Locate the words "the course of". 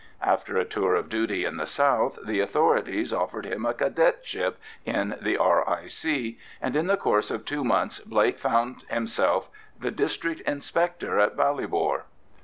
6.87-7.45